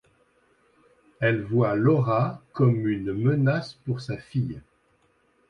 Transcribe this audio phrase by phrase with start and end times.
[1.19, 4.59] Elle voit Laura comme une menace pour sa fille...